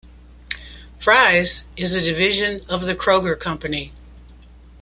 Fry's 0.97 1.63
is 1.77 1.93
a 1.95 2.01
division 2.01 2.61
of 2.67 2.87
The 2.87 2.95
Kroger 2.95 3.39
Company. 3.39 3.93